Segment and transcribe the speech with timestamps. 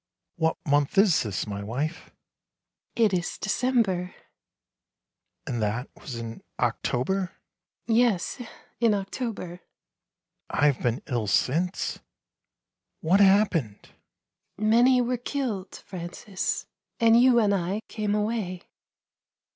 [0.37, 2.09] "What month is this, my wife?""
[2.95, 4.15] It is December.""
[5.45, 7.33] And that was in October?
[7.85, 8.41] ""Yes,
[8.79, 9.59] in October."
[10.49, 11.99] "I have been ill since?
[13.01, 13.89] What happened?""
[14.57, 16.65] Many were killed, Francis,
[16.99, 18.63] and you and I came away."